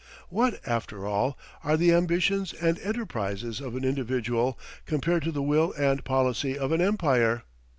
What, 0.29 0.59
after 0.65 1.05
all, 1.05 1.37
are 1.63 1.77
the 1.77 1.93
ambitions 1.93 2.53
and 2.53 2.79
enterprises 2.79 3.61
of 3.61 3.75
an 3.75 3.83
individual, 3.83 4.57
compared 4.87 5.21
to 5.25 5.31
the 5.31 5.43
will 5.43 5.73
and 5.73 6.03
policy 6.03 6.57
of 6.57 6.71
an 6.71 6.81
empire? 6.81 7.43